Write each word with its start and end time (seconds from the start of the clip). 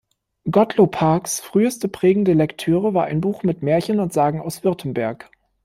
Gottlob 0.49 0.99
Haags 0.99 1.39
früheste 1.41 1.87
prägende 1.87 2.33
Lektüre 2.33 2.95
war 2.95 3.03
ein 3.05 3.21
Buch 3.21 3.43
mit 3.43 3.61
Märchen 3.61 3.99
und 3.99 4.11
Sagen 4.13 4.41
aus 4.41 4.63
Württemberg. 4.63 5.29